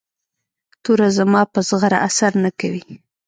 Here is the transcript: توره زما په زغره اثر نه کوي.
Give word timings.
توره 0.83 1.07
زما 1.17 1.41
په 1.53 1.59
زغره 1.69 1.97
اثر 2.07 2.31
نه 2.43 2.51
کوي. 2.59 2.83